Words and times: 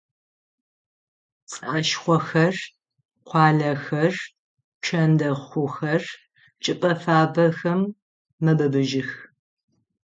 Пцӏашхъохэр, 1.43 2.55
къуалэхэр, 3.27 4.13
пчэндэхъухэр 4.79 6.03
чӏыпӏэ 6.63 6.91
фабэхэм 7.01 7.81
мэбыбыжьых. 8.43 9.11